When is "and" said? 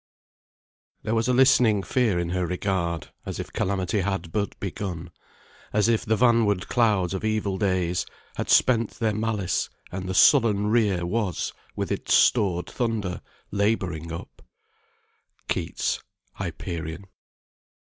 9.91-10.09